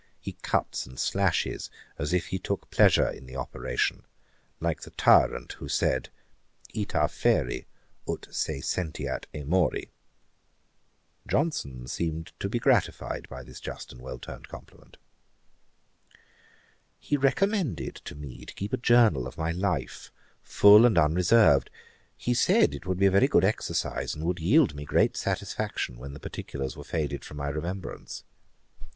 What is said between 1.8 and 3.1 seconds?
as if he took pleasure